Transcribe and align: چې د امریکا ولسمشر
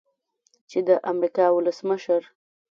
چې 0.69 0.79
د 0.87 0.89
امریکا 1.11 1.45
ولسمشر 1.51 2.21